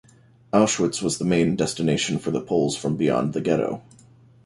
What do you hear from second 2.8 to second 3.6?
beyond the